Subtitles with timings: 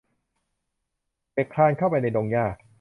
[1.33, 2.45] เด็กคลานเข้าไปในดงหญ้า